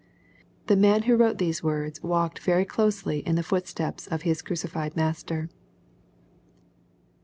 [0.65, 4.95] The man wh« wrote these words walked very closely in the footsteps of His crucified
[4.95, 5.47] Master.